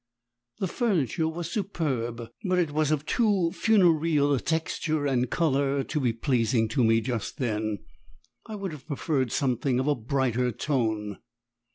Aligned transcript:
The 0.57 0.67
furniture 0.67 1.27
was 1.27 1.51
superb, 1.51 2.27
but 2.43 2.57
it 2.57 2.71
was 2.71 2.89
of 2.89 3.05
too 3.05 3.51
funereal 3.51 4.33
a 4.33 4.39
texture 4.39 5.05
and 5.05 5.29
colour 5.29 5.83
to 5.83 5.99
be 5.99 6.11
pleasing 6.11 6.67
to 6.69 6.83
me 6.83 7.01
just 7.01 7.37
then, 7.37 7.77
I 8.47 8.55
would 8.55 8.71
have 8.71 8.87
preferred 8.87 9.31
something 9.31 9.79
of 9.79 9.85
a 9.87 9.93
brighter 9.93 10.51
tone. 10.53 11.19